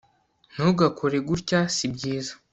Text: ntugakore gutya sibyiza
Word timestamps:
ntugakore 0.51 1.17
gutya 1.27 1.59
sibyiza 1.75 2.33